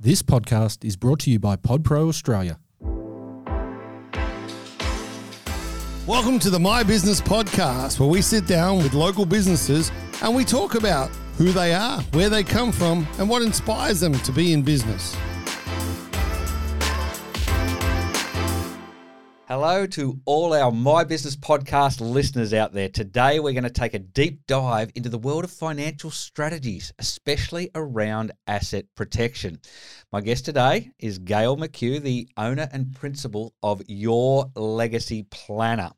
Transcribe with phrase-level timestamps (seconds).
[0.00, 2.60] This podcast is brought to you by PodPro Australia.
[6.06, 9.90] Welcome to the My Business Podcast, where we sit down with local businesses
[10.22, 14.12] and we talk about who they are, where they come from, and what inspires them
[14.12, 15.16] to be in business.
[19.48, 22.90] Hello to all our My Business Podcast listeners out there.
[22.90, 27.70] Today, we're going to take a deep dive into the world of financial strategies, especially
[27.74, 29.58] around asset protection.
[30.12, 35.92] My guest today is Gayle McKew, the owner and principal of Your Legacy Planner.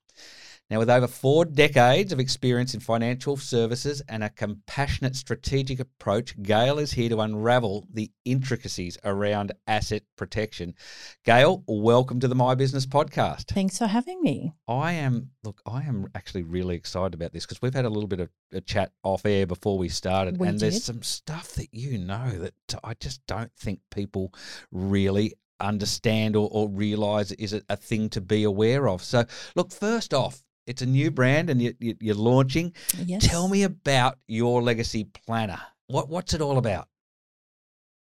[0.71, 6.41] Now, with over four decades of experience in financial services and a compassionate strategic approach,
[6.41, 10.77] Gayle is here to unravel the intricacies around asset protection.
[11.25, 13.49] Gayle, welcome to the My Business Podcast.
[13.49, 14.53] Thanks for having me.
[14.69, 18.07] I am, look, I am actually really excited about this because we've had a little
[18.07, 20.71] bit of a chat off air before we started, We and did.
[20.71, 24.33] there's some stuff that you know that I just don't think people
[24.71, 29.03] really understand or, or realize is it a thing to be aware of.
[29.03, 29.25] So,
[29.57, 32.73] look, first off, it's a new brand and you, you, you're launching.
[33.05, 33.27] Yes.
[33.27, 35.61] Tell me about your legacy planner.
[35.87, 36.89] What what's it all about?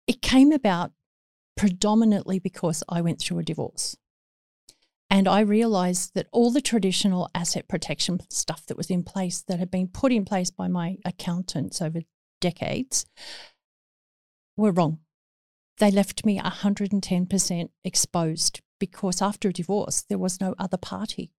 [0.07, 0.91] It came about
[1.55, 3.95] predominantly because I went through a divorce.
[5.09, 9.59] And I realized that all the traditional asset protection stuff that was in place, that
[9.59, 11.99] had been put in place by my accountants over
[12.39, 13.05] decades,
[14.55, 14.99] were wrong.
[15.79, 21.33] They left me 110% exposed because after a divorce, there was no other party.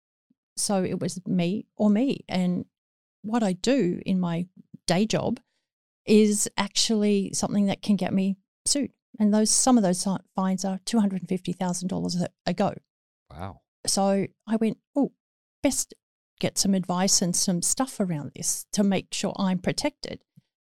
[0.56, 2.24] So it was me or me.
[2.28, 2.66] And
[3.22, 4.46] what I do in my
[4.86, 5.40] day job
[6.06, 8.36] is actually something that can get me
[8.66, 8.92] sued.
[9.18, 12.74] And those some of those fines are two hundred and fifty thousand dollars a go.
[13.30, 13.60] Wow.
[13.86, 15.12] So I went, oh,
[15.62, 15.94] best
[16.40, 20.20] get some advice and some stuff around this to make sure I'm protected.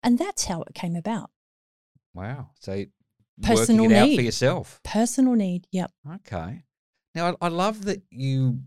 [0.02, 1.30] And that's how it came about.
[2.12, 2.50] Wow.
[2.60, 2.84] So
[3.42, 4.80] Personal out for yourself.
[4.84, 5.66] Personal need.
[5.72, 5.91] Yep.
[6.16, 6.64] Okay.
[7.14, 8.60] Now, I, I love that you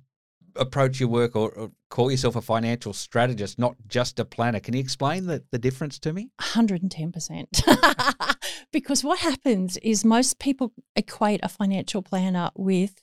[0.60, 4.60] approach your work or, or call yourself a financial strategist, not just a planner.
[4.60, 6.30] Can you explain the, the difference to me?
[6.42, 8.36] 110%.
[8.72, 13.02] because what happens is most people equate a financial planner with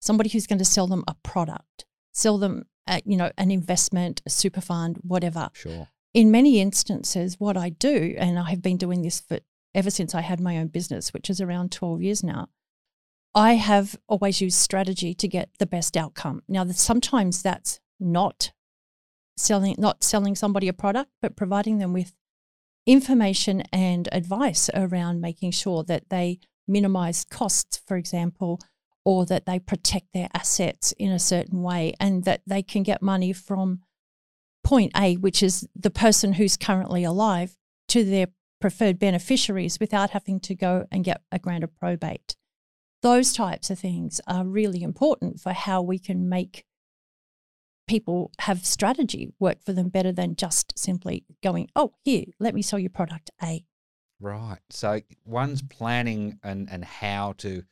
[0.00, 4.22] somebody who's going to sell them a product, sell them, a, you know, an investment,
[4.26, 5.50] a super fund, whatever.
[5.52, 5.88] Sure.
[6.14, 9.40] In many instances, what I do, and I have been doing this for
[9.74, 12.48] ever since I had my own business, which is around 12 years now,
[13.36, 16.42] I have always used strategy to get the best outcome.
[16.48, 18.50] Now, sometimes that's not
[19.36, 22.14] selling, not selling somebody a product, but providing them with
[22.86, 28.58] information and advice around making sure that they minimize costs, for example,
[29.04, 33.02] or that they protect their assets in a certain way and that they can get
[33.02, 33.80] money from
[34.64, 37.54] point A, which is the person who's currently alive,
[37.88, 38.28] to their
[38.62, 42.34] preferred beneficiaries without having to go and get a grant of probate.
[43.06, 46.64] Those types of things are really important for how we can make
[47.86, 52.62] people have strategy work for them better than just simply going, oh, here, let me
[52.62, 53.64] sell you product A.
[54.18, 54.58] Right.
[54.70, 57.62] So one's planning and, and how to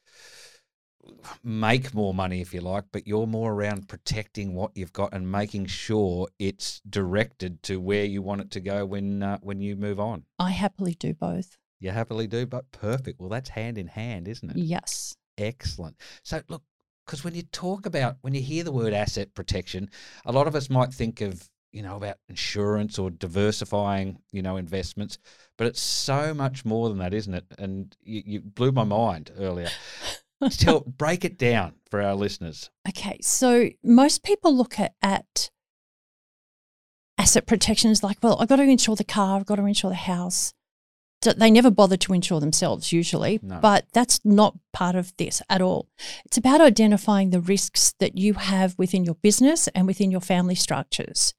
[1.43, 5.33] make more money, if you like, but you're more around protecting what you've got and
[5.33, 9.75] making sure it's directed to where you want it to go when uh, when you
[9.75, 10.27] move on.
[10.39, 11.59] I happily do both.
[11.81, 13.19] You happily do, but perfect.
[13.19, 14.59] Well, that's hand in hand, isn't it?
[14.59, 15.17] Yes.
[15.39, 15.97] Excellent.
[16.23, 16.63] So, look,
[17.07, 19.91] because when you talk about, when you hear the word asset protection,
[20.25, 24.57] a lot of us might think of, you know, about insurance or diversifying, you know,
[24.57, 25.19] investments,
[25.59, 27.45] but it's so much more than that, isn't it?
[27.59, 29.69] And you, you blew my mind earlier.
[30.51, 32.71] Tell, break it down for our listeners.
[32.89, 35.51] Okay, so most people look at, at
[37.19, 39.91] asset protection as like, well, I've got to insure the car, I've got to insure
[39.91, 40.55] the house.
[41.25, 43.59] They never bother to insure themselves usually, No.
[43.61, 45.89] but that's not part of this at all.
[46.25, 50.55] It's about identifying the risks that you have within your business and within your family
[50.55, 51.35] structures.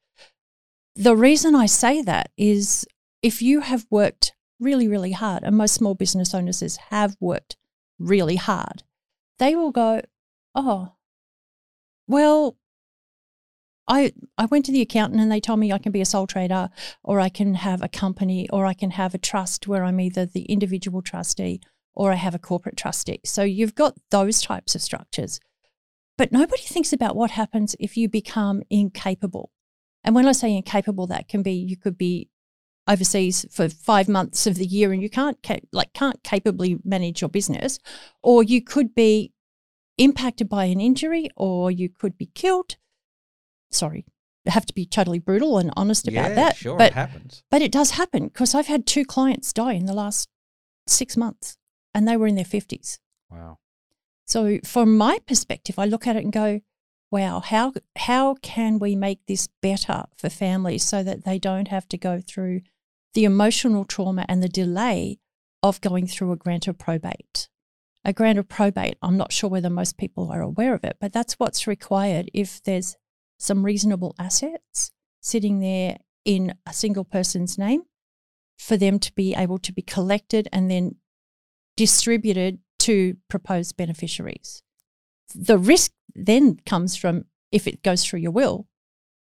[0.95, 2.85] The reason I say that is
[3.21, 7.57] if you have worked really, really hard, and most small business owners have worked
[7.99, 8.83] really hard,
[9.39, 10.01] they will go,
[10.53, 10.93] oh,
[12.07, 12.55] well,
[13.87, 16.27] I I went to the accountant and they told me I can be a sole
[16.27, 16.69] trader
[17.03, 20.25] or I can have a company or I can have a trust where I'm either
[20.25, 21.61] the individual trustee
[21.93, 23.21] or I have a corporate trustee.
[23.23, 25.39] So you've got those types of structures.
[26.17, 29.51] But nobody thinks about what happens if you become incapable.
[30.03, 32.29] And when I say incapable, that can be you could be
[32.87, 37.21] overseas for five months of the year and you can't ca- like can't capably manage
[37.21, 37.79] your business,
[38.21, 39.33] or you could be
[39.97, 42.75] impacted by an injury, or you could be killed.
[43.75, 44.05] Sorry,
[44.47, 46.55] I have to be totally brutal and honest yeah, about that.
[46.57, 47.43] sure, but it happens.
[47.51, 50.29] but it does happen because I've had two clients die in the last
[50.87, 51.57] six months.
[51.93, 52.99] and they were in their 50s.
[53.31, 53.57] Wow.
[54.27, 56.59] So from my perspective, I look at it and go,
[57.09, 61.87] wow, how how can we make this better for families so that they don't have
[61.87, 62.61] to go through
[63.13, 65.19] the emotional trauma and the delay
[65.63, 67.47] of going through a grant of probate.
[68.03, 71.13] A grant of probate, I'm not sure whether most people are aware of it, but
[71.13, 72.97] that's what's required if there's
[73.45, 77.83] some reasonable assets sitting there in a single person's name
[78.57, 80.95] for them to be able to be collected and then
[81.77, 84.63] distributed to proposed beneficiaries.
[85.33, 88.67] The risk then comes from if it goes through your will,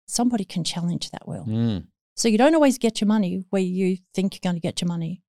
[0.07, 1.45] somebody can challenge that will.
[1.45, 1.87] Mm.
[2.15, 4.89] So you don't always get your money where you think you're going to get your
[4.89, 5.23] money.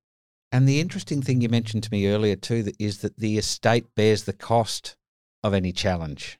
[0.51, 3.85] And the interesting thing you mentioned to me earlier too that is that the estate
[3.95, 4.95] bears the cost
[5.43, 6.37] of any challenge.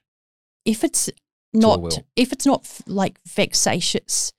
[0.64, 1.10] If it's
[1.54, 4.32] not, if it's not f- like vexatious,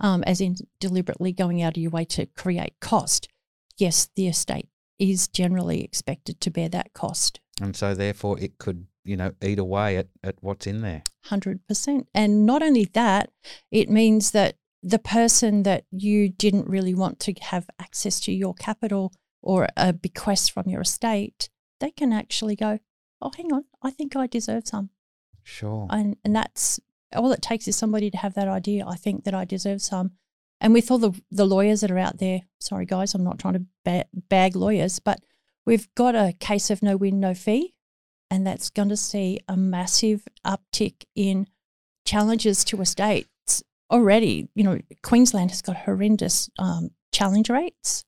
[0.00, 3.28] um, as in deliberately going out of your way to create cost,
[3.76, 4.68] yes, the estate
[4.98, 7.40] is generally expected to bear that cost.
[7.60, 11.02] And so therefore it could, you know, eat away at, at what's in there.
[11.26, 12.06] 100%.
[12.14, 13.30] And not only that,
[13.70, 18.54] it means that the person that you didn't really want to have access to your
[18.54, 19.12] capital
[19.42, 21.48] or a bequest from your estate,
[21.80, 22.78] they can actually go,
[23.20, 24.90] oh, hang on, I think I deserve some.
[25.48, 25.86] Sure.
[25.90, 26.78] And, and that's
[27.16, 28.86] all it takes is somebody to have that idea.
[28.86, 30.12] I think that I deserve some.
[30.60, 33.54] And with all the, the lawyers that are out there, sorry guys, I'm not trying
[33.54, 35.20] to ba- bag lawyers, but
[35.64, 37.74] we've got a case of no win, no fee.
[38.30, 41.46] And that's going to see a massive uptick in
[42.04, 43.62] challenges to estates.
[43.90, 48.04] Already, you know, Queensland has got horrendous um, challenge rates,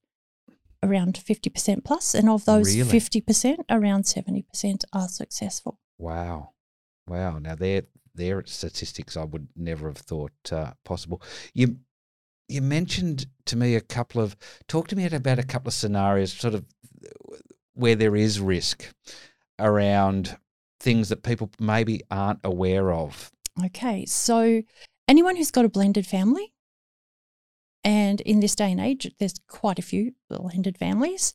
[0.83, 2.15] around 50% plus.
[2.15, 3.01] And of those Really?
[3.01, 5.79] 50%, around 70% are successful.
[5.97, 6.51] Wow.
[7.11, 7.41] Wow.
[7.41, 7.83] Now they're
[8.15, 11.21] they're statistics I would never have thought uh, possible.
[11.55, 11.79] You
[12.49, 14.37] you mentioned to me a couple of
[14.69, 16.65] talk to me about a couple of scenarios sort of
[17.75, 18.95] where there is risk
[19.59, 20.37] around
[20.79, 23.33] things that people maybe aren't aware of.
[23.65, 24.63] Okay, so
[25.09, 26.53] anyone who's got a blended family,
[27.83, 31.35] and in this day and age, there's quite a few blended families,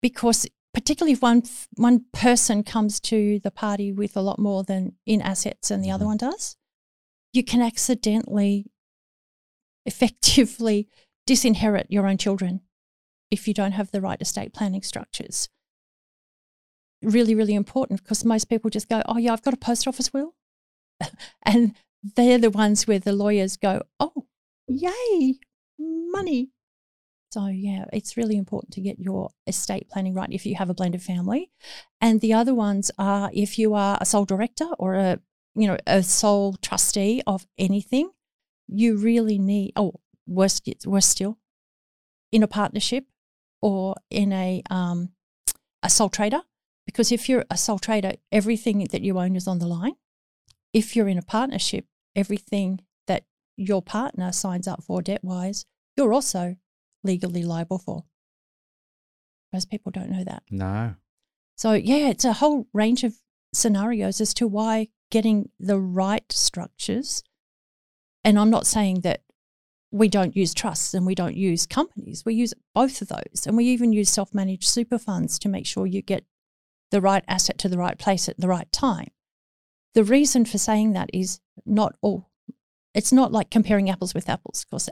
[0.00, 1.42] because particularly if one
[1.76, 5.90] one person comes to the party with a lot more than in assets than the
[5.90, 6.08] other Mhm.
[6.08, 6.56] one does,
[7.32, 8.66] you can accidentally,
[9.86, 10.88] effectively
[11.26, 12.60] disinherit your own children
[13.30, 15.48] if you don't have the right estate planning structures.
[17.02, 20.12] Really, really important because most people just go, "Oh yeah, I've got a post office
[20.12, 20.34] will."
[21.42, 24.26] and they're the ones where the lawyers go, "Oh,
[24.68, 25.38] yay,
[25.78, 26.50] money."
[27.34, 30.74] So yeah, it's really important to get your estate planning right if you have a
[30.74, 31.50] blended family,
[32.00, 35.18] and the other ones are if you are a sole director or a
[35.54, 38.10] you know a sole trustee of anything,
[38.68, 39.72] you really need.
[39.74, 39.94] Oh,
[40.26, 41.38] worse, worse still,
[42.30, 43.04] in a partnership
[43.60, 45.10] or in a um,
[45.82, 46.42] a sole trader,
[46.86, 49.96] because if you're a sole trader, everything that you own is on the line
[50.74, 53.24] if you're in a partnership, everything that
[53.56, 55.64] your partner signs up for debt wise,
[55.96, 56.56] you're also
[57.04, 58.04] legally liable for.
[59.52, 60.42] Most people don't know that.
[60.50, 60.94] No.
[61.56, 63.14] So, yeah, it's a whole range of
[63.52, 67.22] scenarios as to why getting the right structures,
[68.24, 69.22] and I'm not saying that
[69.92, 73.46] we don't use trusts and we don't use companies, we use both of those.
[73.46, 76.24] And we even use self managed super funds to make sure you get
[76.90, 79.12] the right asset to the right place at the right time.
[79.94, 82.28] The reason for saying that is not all,
[82.92, 84.88] it's not like comparing apples with apples, because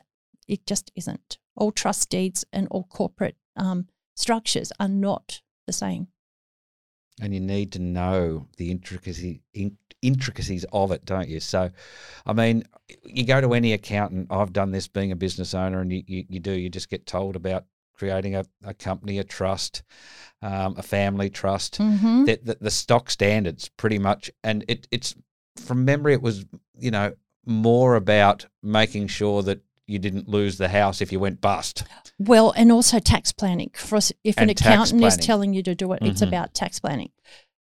[0.47, 1.39] it just isn't.
[1.57, 6.09] All trust deeds and all corporate um, structures are not the same.
[7.21, 11.41] and you need to know the intricacy in, intricacies of it, don't you?
[11.41, 11.71] So,
[12.27, 12.65] I mean,
[13.05, 14.29] you go to any accountant.
[14.31, 16.53] I've done this being a business owner, and you, you, you do.
[16.53, 19.83] You just get told about creating a, a company, a trust,
[20.41, 21.79] um, a family trust.
[21.79, 22.25] Mm-hmm.
[22.25, 25.15] That the, the stock standards, pretty much, and it, it's
[25.57, 26.45] from memory, it was
[26.79, 27.15] you know
[27.47, 31.85] more about making sure that you didn't lose the house if you went bust.
[32.19, 33.71] Well, and also tax planning.
[33.75, 34.61] For us, if an And tax
[34.91, 36.29] accountant is telling you to do it, it's Mhm.
[36.29, 37.11] about tax planning.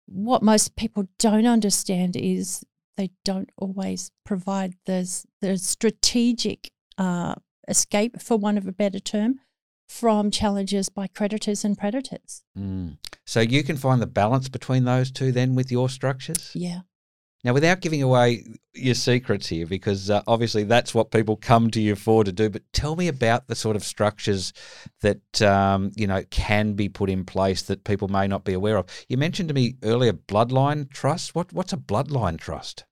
[0.06, 2.64] What most people don't understand is
[2.96, 5.08] they don't always provide the
[5.40, 7.36] the strategic uh,
[7.68, 9.38] escape, for want of a better term,
[9.88, 12.42] from challenges by creditors and predators.
[12.58, 12.98] Mm.
[13.24, 16.50] So you can find the balance between those two then with your structures.
[16.54, 16.80] Yeah.
[17.44, 21.80] Now, without giving away your secrets here, because uh, obviously that's what people come to
[21.80, 22.50] you for to do.
[22.50, 24.52] But tell me about the sort of structures
[25.02, 28.76] that um, you know can be put in place that people may not be aware
[28.76, 28.86] of.
[29.08, 31.34] You mentioned to me earlier bloodline trust.
[31.34, 32.84] What what's a bloodline trust?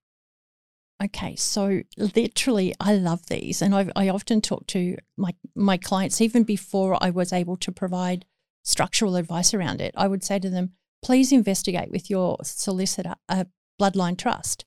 [1.02, 6.20] Okay, so literally, I love these, and I, I often talk to my my clients
[6.20, 8.24] even before I was able to provide
[8.62, 10.72] structural advice around it, I would say to them,
[11.02, 13.46] please investigate with your solicitor a
[13.80, 14.64] bloodline trust.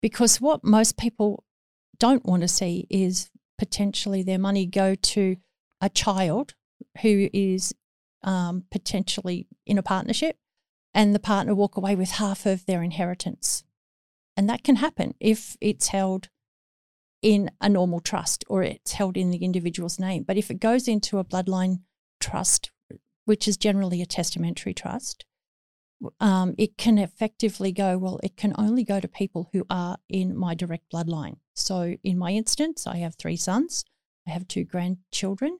[0.00, 1.44] Because what most people
[1.98, 5.36] don't want to see is potentially their money go to
[5.80, 6.54] a child
[7.02, 7.74] who is
[8.24, 10.36] um, potentially in a partnership
[10.94, 13.64] and the partner walk away with half of their inheritance.
[14.36, 16.28] And that can happen if it's held
[17.22, 20.24] in a normal trust or it's held in the individual's name.
[20.24, 21.82] But if it goes into a bloodline
[22.20, 22.70] trust,
[23.24, 25.24] which is generally a testamentary trust,
[26.20, 30.36] um, it can effectively go, well, it can only go to people who are in
[30.36, 31.36] my direct bloodline.
[31.54, 33.84] So in my instance, I have three sons,
[34.26, 35.58] I have two grandchildren,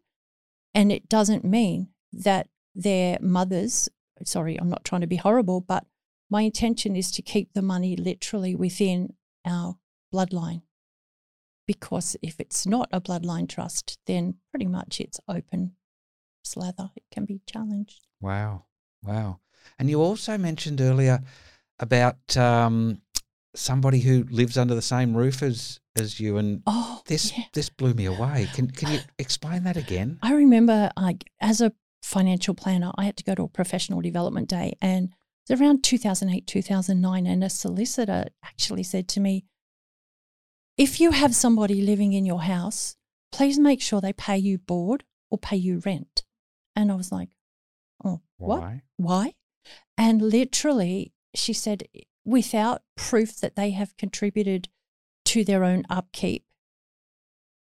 [0.74, 3.88] and it doesn't mean that their mothers,
[4.24, 5.84] sorry, I'm not trying to be horrible, but
[6.30, 9.14] my intention is to keep the money literally within
[9.46, 9.76] our
[10.12, 10.62] bloodline.
[11.66, 15.72] Because if it's not a bloodline trust, then pretty much it's open
[16.42, 16.90] slather.
[16.96, 18.06] It can be challenged.
[18.20, 18.64] Wow.
[19.02, 19.40] Wow.
[19.78, 21.20] And you also mentioned earlier
[21.78, 23.00] about um,
[23.54, 27.44] somebody who lives under the same roof as as you, and Oh, this yeah.
[27.52, 28.48] this blew me away.
[28.54, 30.18] Can can you explain that again?
[30.22, 34.48] I remember like as a financial planner, I had to go to a professional development
[34.48, 35.10] day and
[35.48, 37.26] it was around 2008, 2009.
[37.26, 39.44] And a solicitor actually said to me,
[40.78, 42.96] if you have somebody living in your house,
[43.30, 46.24] please make sure they pay you board or pay you rent.
[46.74, 47.30] And I was like,
[48.04, 48.62] oh, what?
[48.96, 49.34] Why?
[50.02, 51.84] And literally, she said,
[52.24, 54.68] without proof that they have contributed
[55.26, 56.44] to their own upkeep,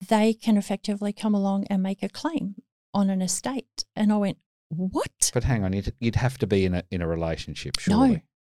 [0.08, 2.54] they can effectively come along and make a claim
[2.94, 3.84] on an estate.
[3.96, 4.38] And I went,
[4.70, 5.32] what?
[5.34, 8.10] But hang on, you'd, you'd have to be in a in a relationship, surely.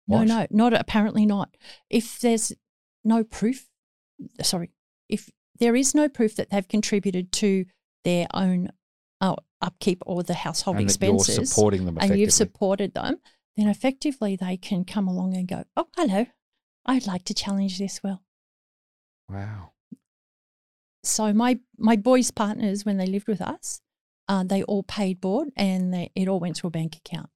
[0.08, 0.26] No, What?
[0.26, 1.56] no, not apparently not.
[1.88, 2.52] If there's
[3.04, 3.68] no proof,
[4.42, 4.70] sorry,
[5.08, 7.66] if there is no proof that they've contributed to
[8.02, 8.70] their own
[9.20, 13.18] uh, upkeep or the household and expenses, you're supporting them and you've supported them,
[13.56, 16.26] then effectively they can come along and go, oh, hello,
[16.86, 18.22] I'd like to challenge this well.
[19.28, 19.72] wow.
[21.02, 23.80] So my my boys' partners, when they lived with us,
[24.28, 27.30] uh, they all paid board and they, it all went to a bank account.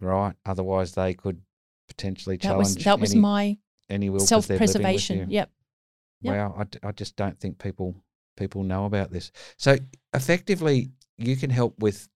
[0.00, 0.34] Right.
[0.44, 1.40] Otherwise, they could
[1.88, 2.68] potentially challenge.
[2.68, 5.30] That was that was any, my any will self they're living with preservation.
[5.30, 5.50] Yep.
[6.22, 6.34] Yep.
[6.34, 7.96] Wow, I, d- I just don't think people
[8.36, 9.32] people know about this.
[9.56, 9.78] So
[10.12, 12.06] effectively, you can help with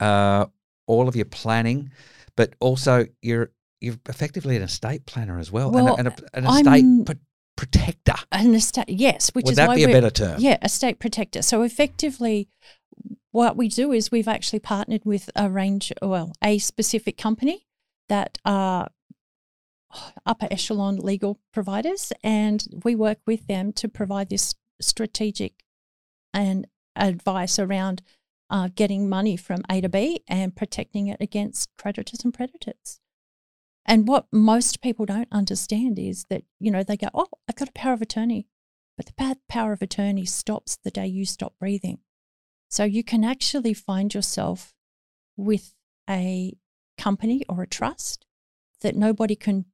[0.00, 0.46] uh,
[0.86, 1.90] all of your planning,
[2.36, 3.50] but also you're
[3.80, 7.20] you're effectively an estate planner as well, Well, and, a, and a, an estate pro-
[7.56, 8.14] protector.
[8.32, 10.40] An estate, yes, which Would is that why be a better term?
[10.40, 11.42] Yeah, estate protector.
[11.42, 12.48] So effectively,
[13.32, 17.66] what we do is we've actually partnered with a range, well, a specific company
[18.08, 18.88] that are
[20.24, 25.64] upper echelon legal providers, and we work with them to provide this strategic
[26.32, 26.66] and
[26.96, 28.02] advice around
[28.50, 33.00] uh, getting money from A to B and protecting it against creditors and predators.
[33.84, 37.68] And what most people don't understand is that, you know, they go, oh, I've got
[37.68, 38.48] a power of attorney.
[38.96, 41.98] But the power of attorney stops the day you stop breathing.
[42.68, 44.74] So you can actually find yourself
[45.36, 45.74] with
[46.08, 46.56] a
[46.98, 48.26] company or a trust
[48.80, 49.66] that nobody can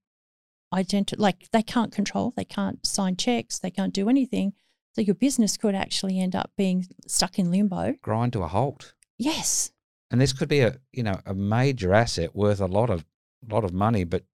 [0.72, 4.54] identify, like they can't control, they can't sign checks, they can't do anything.
[4.94, 7.94] So your business could actually end up being stuck in limbo.
[8.02, 8.92] Grind to a halt.
[9.18, 9.72] Yes.
[10.10, 13.04] And this could be a you know a major asset worth a lot of
[13.48, 14.24] lot of money, but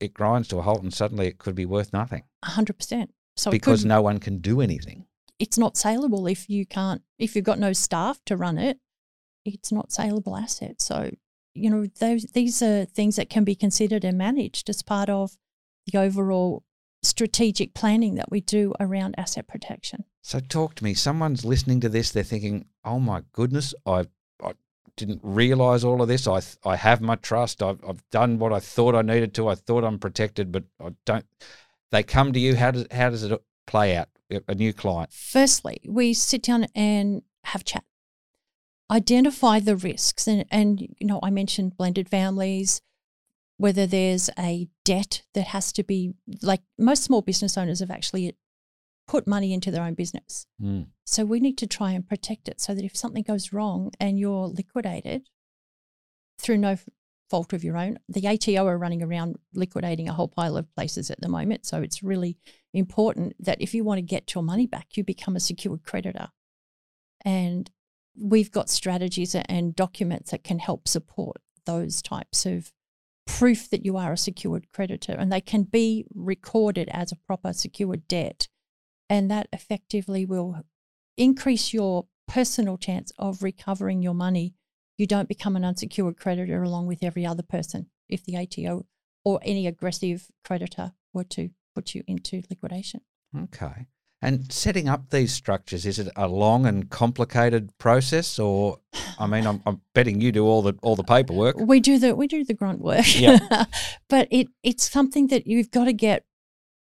[0.00, 3.12] it grinds to a halt, and suddenly it could be worth nothing hundred percent.
[3.36, 5.04] So because could, no one can do anything.
[5.38, 8.78] it's not saleable if you can't if you've got no staff to run it.
[9.44, 10.80] It's not saleable asset.
[10.80, 11.10] So
[11.54, 15.36] you know those these are things that can be considered and managed as part of
[15.86, 16.64] the overall
[17.02, 20.04] strategic planning that we do around asset protection.
[20.22, 20.94] So talk to me.
[20.94, 22.10] Someone's listening to this.
[22.10, 24.06] They're thinking, "Oh my goodness, I,
[24.42, 24.52] I
[24.96, 26.26] didn't realize all of this.
[26.26, 27.62] I, I have my trust.
[27.62, 29.48] I've, I've done what I thought I needed to.
[29.48, 31.26] I thought I'm protected, but I don't."
[31.92, 32.56] They come to you.
[32.56, 34.08] How does how does it play out?
[34.32, 35.12] A- A new client.
[35.12, 37.84] Firstly, we sit down and have chat.
[38.90, 42.80] Identify the risks and, and you know, I mentioned blended families,
[43.58, 48.36] whether there's a debt that has to be like most small business owners have actually
[49.06, 50.46] put money into their own business.
[50.60, 50.86] Mm.
[51.04, 54.18] So we need to try and protect it so that if something goes wrong and
[54.18, 55.28] you're liquidated
[56.38, 56.76] through no
[57.30, 61.10] fault of your own, the ATO are running around liquidating a whole pile of places
[61.10, 61.66] at the moment.
[61.66, 62.36] So it's really
[62.74, 66.28] important that if you want to get your money back, you become a secured creditor.
[67.24, 67.70] And
[68.16, 72.72] we've got strategies and documents that can help support those types of
[73.26, 77.52] proof that you are a secured creditor and they can be recorded as a proper
[77.52, 78.48] secured debt
[79.10, 80.62] and that effectively will
[81.16, 84.54] increase your personal chance of recovering your money
[84.96, 88.86] you don't become an unsecured creditor along with every other person if the ATO
[89.24, 93.00] or any aggressive creditor were to put you into liquidation.
[93.36, 93.86] Okay.
[94.22, 98.78] And setting up these structures, is it a long and complicated process or
[99.18, 101.56] I mean I'm, I'm betting you do all the all the paperwork.
[101.58, 103.18] We do the we do the grunt work.
[103.18, 103.64] Yeah.
[104.08, 106.24] but it it's something that you've got to get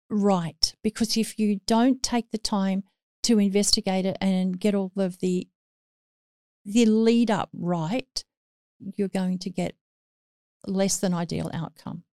[0.09, 2.83] right because if you don't take the time
[3.23, 5.47] to investigate it and get all of the
[6.65, 8.23] the lead up right,
[8.97, 9.75] you're going to get
[10.67, 12.03] less than ideal outcome.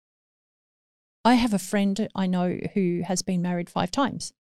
[1.25, 4.33] I have a friend I know who has been married five times.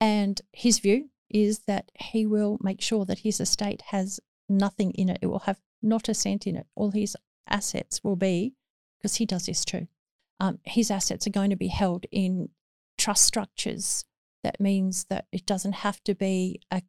[0.00, 5.08] And his view is that he will make sure that his estate has nothing in
[5.08, 5.18] it.
[5.22, 6.66] It will have not a cent in it.
[6.74, 7.16] All his
[7.48, 8.54] assets will be,
[8.98, 9.88] because he does this too,
[10.40, 12.50] um, his assets are going to be held in
[12.96, 14.04] trust structures.
[14.44, 16.82] That means that it doesn't have to be a,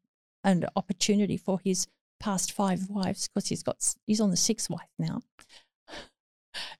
[0.44, 1.88] an opportunity for his
[2.20, 5.22] past five wives, because he's got he's on the sixth wife now.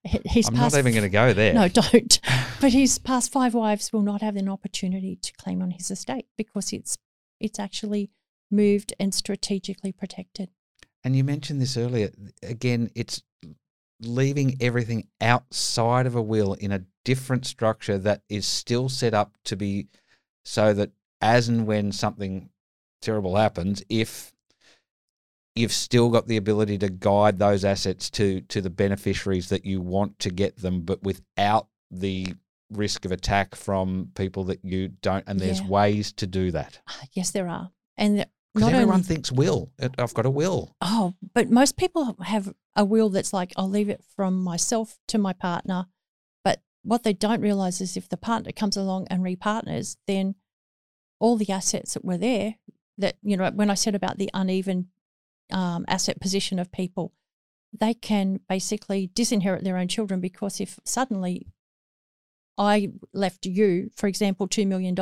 [0.04, 1.54] He's I'm not even going to go there.
[1.54, 2.20] No, don't.
[2.62, 6.26] but his past five wives will not have an opportunity to claim on his estate
[6.38, 6.98] because it's
[7.40, 8.10] it's actually
[8.52, 10.50] moved and strategically protected.
[11.04, 12.12] And you mentioned this earlier.
[12.44, 13.22] Again, it's
[14.02, 19.34] leaving everything outside of a will in a different structure that is still set up
[19.46, 19.88] to be
[20.44, 20.92] so that
[21.22, 22.50] as and when something
[23.02, 24.34] terrible happens, if
[25.56, 29.82] you've still got the ability to guide those assets to to the beneficiaries that you
[29.82, 32.34] want to get them, but without the
[32.72, 35.24] risk of attack from people that you don't.
[35.28, 35.68] And there's yeah.
[35.68, 36.80] ways to do that.
[36.88, 38.26] Ah, yes, there are, and
[38.60, 39.72] not everyone only, thinks will.
[39.98, 40.76] I've got a will.
[40.82, 45.18] Oh, but most people have a will that's like I'll leave it from myself to
[45.18, 45.88] my partner.
[46.44, 50.36] But what they don't realize is if the partner comes along and repartners, then
[51.20, 52.56] all the assets that were there
[52.98, 54.90] that you know when I said about the uneven
[55.52, 57.14] um, asset position of people,
[57.78, 61.48] they can basically disinherit their own children because if suddenly
[62.58, 64.94] I left you, for example, $2 million,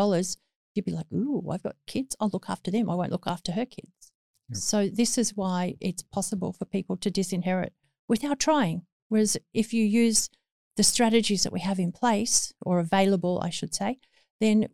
[0.78, 2.16] you'd be like, ooh, I've got kids.
[2.20, 2.90] I'll look after them.
[2.90, 4.12] I won't look after her kids.
[4.50, 4.58] Yep.
[4.58, 7.74] So, this is why it's possible for people to disinherit
[8.08, 8.84] without trying.
[9.10, 10.30] Whereas if you use
[10.78, 14.00] the strategies that we have in place or available, I should say,
[14.40, 14.68] then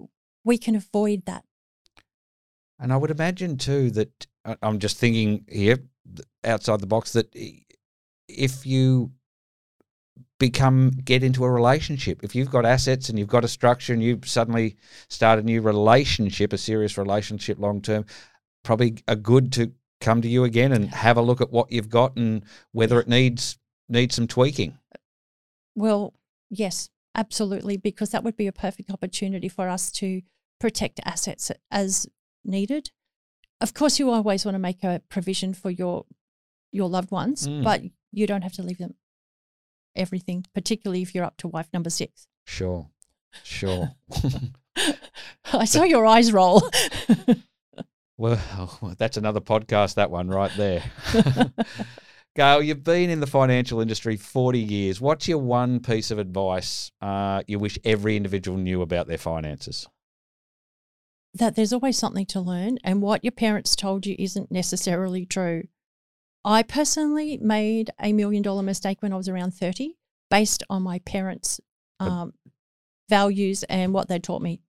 [0.44, 1.46] we can avoid that.
[2.80, 4.28] And I would imagine too that
[4.62, 5.80] I'm just thinking here
[6.44, 7.34] outside the box that
[8.28, 9.12] if you
[10.48, 12.22] become get into a relationship.
[12.22, 14.76] If you've got assets and you've got a structure and you suddenly
[15.08, 18.06] start a new relationship a serious relationship long term
[18.62, 21.88] probably a good to come to you again and have a look at what you've
[21.88, 24.78] got and whether it needs needs some tweaking.
[25.76, 26.14] Well
[26.50, 30.22] yes absolutely because that would be a perfect opportunity for us to
[30.60, 32.06] protect assets as
[32.44, 32.92] needed.
[33.62, 36.06] Of course, you always want to make a provision for your
[36.74, 37.64] your loved ones, mm.
[37.64, 38.96] but you don't have to leave them
[39.96, 42.28] everything, particularly if you're up to wife number six.
[42.46, 42.90] Sure,
[43.44, 43.92] sure.
[45.54, 46.62] I saw your eyes roll.
[48.18, 49.96] well, that's another podcast.
[49.96, 50.84] That one right there.
[52.36, 55.00] Gayle, you've been in the financial industry 40 years.
[55.00, 59.88] What's your one piece of advice uh, you wish every individual knew about their finances?
[61.34, 65.64] that there's always something to learn, and what your parents told you isn't necessarily true.
[66.46, 69.96] I personally made a million dollar mistake when I was around 30
[70.30, 71.62] based on my parents'
[72.00, 72.34] um,
[73.10, 74.62] values and what they taught me.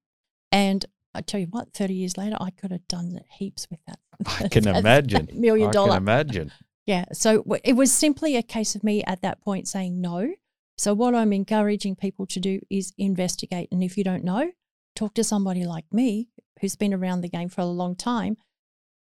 [0.52, 0.84] And
[1.14, 3.98] I tell you what, 30 years later, I could have done heaps with that.
[4.44, 5.28] I can imagine.
[5.32, 5.92] million dollar.
[5.92, 6.52] I can imagine.
[6.86, 7.06] Yeah.
[7.12, 10.34] So it was simply a case of me at that point saying no.
[10.76, 13.68] So what I'm encouraging people to do is investigate.
[13.72, 14.52] And if you don't know,
[14.94, 16.28] talk to somebody like me
[16.60, 18.36] who's been around the game for a long time,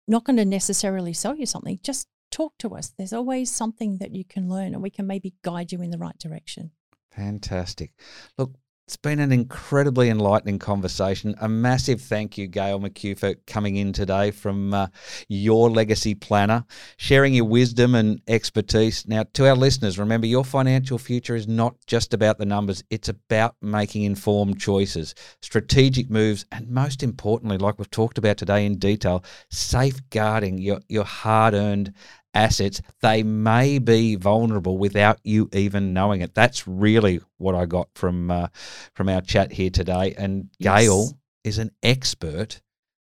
[0.06, 1.78] not going to necessarily sell you something.
[1.82, 2.92] Just talk to us.
[2.96, 5.98] There's always something that you can learn, and we can maybe guide you in the
[5.98, 6.72] right direction.
[7.10, 7.92] Fantastic.
[8.36, 8.54] Look,
[8.88, 11.34] it's been an incredibly enlightening conversation.
[11.42, 14.86] A massive thank you, Gayle McKew, for coming in today from uh,
[15.28, 16.64] your legacy planner,
[16.96, 19.06] sharing your wisdom and expertise.
[19.06, 23.10] Now, to our listeners, remember your financial future is not just about the numbers, it's
[23.10, 28.78] about making informed choices, strategic moves, and most importantly, like we've talked about today in
[28.78, 31.92] detail, safeguarding your, your hard earned
[32.34, 36.34] assets, they may be vulnerable without you even knowing it.
[36.34, 38.48] That's really what I got from uh,
[38.94, 40.14] from our chat here today.
[40.16, 41.14] And Gayle yes.
[41.44, 42.60] is an expert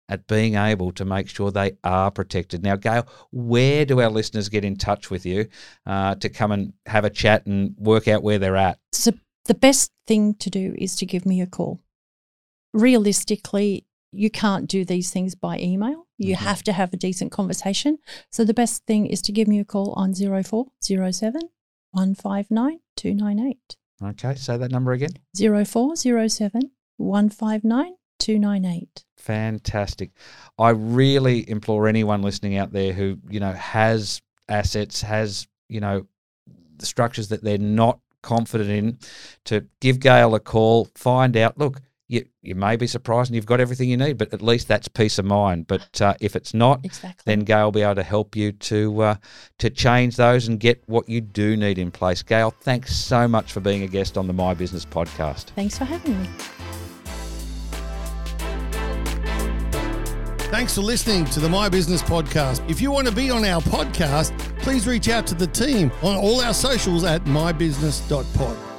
[0.09, 2.63] at being able to make sure they are protected.
[2.63, 5.47] Now, Gayle, where do our listeners get in touch with you
[5.85, 8.79] uh, to come and have a chat and work out where they're at?
[8.91, 9.11] So
[9.45, 11.79] the best thing to do is to give me a call.
[12.73, 16.07] Realistically, you can't do these things by email.
[16.17, 16.39] You Mhm.
[16.39, 17.97] have to have a decent conversation.
[18.29, 21.41] So the best thing is to give me a call on 0407
[21.91, 23.77] 159 298.
[24.01, 25.11] Okay, say that number again.
[25.35, 29.05] 0407 159 298.
[29.17, 30.11] Fantastic.
[30.57, 36.07] I really implore anyone listening out there who, you know, has assets, has, you know,
[36.77, 38.97] the structures that they're not confident in
[39.45, 43.45] to give Gayle a call, find out, look, you, you may be surprised and you've
[43.45, 45.67] got everything you need, but at least that's peace of mind.
[45.67, 47.21] But uh, if it's not, Exactly.
[47.25, 49.15] then Gayle will be able to help you to uh,
[49.59, 52.21] to change those and get what you do need in place.
[52.21, 55.45] Gayle, thanks so much for being a guest on the My Business podcast.
[55.55, 56.29] Thanks for having me.
[60.51, 62.69] Thanks for listening to the My Business Podcast.
[62.69, 66.15] If you want to be on our podcast, please reach out to the team on
[66.15, 68.72] all our socials at mybusiness.pod.